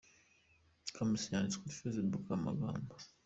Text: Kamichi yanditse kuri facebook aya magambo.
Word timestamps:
Kamichi 0.95 1.27
yanditse 1.33 1.57
kuri 1.61 1.77
facebook 1.79 2.25
aya 2.27 2.45
magambo. 2.45 2.93